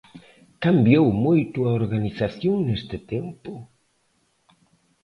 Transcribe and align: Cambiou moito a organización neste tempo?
Cambiou 0.63 1.05
moito 1.25 1.57
a 1.63 1.71
organización 1.81 2.55
neste 2.67 2.97
tempo? 3.13 3.51